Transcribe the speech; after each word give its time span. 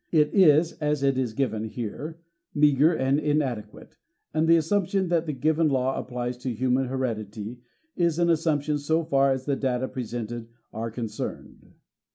It 0.11 0.33
is, 0.33 0.71
as 0.81 1.03
it 1.03 1.15
is 1.15 1.33
given 1.33 1.63
here, 1.65 2.17
meager 2.55 2.91
and 2.91 3.19
inadequate, 3.19 3.97
and 4.33 4.47
the 4.47 4.55
assumption 4.57 5.09
that 5.09 5.27
the 5.27 5.31
given 5.31 5.67
law 5.69 5.95
applies 5.95 6.37
to 6.39 6.51
human 6.51 6.87
hered 6.89 7.19
ity 7.19 7.59
is 7.95 8.17
an 8.17 8.31
assumption 8.31 8.79
so 8.79 9.03
far 9.03 9.31
as 9.31 9.45
the 9.45 9.55
data 9.55 9.87
presented 9.87 10.47
are 10.73 10.89
concerned. 10.89 11.75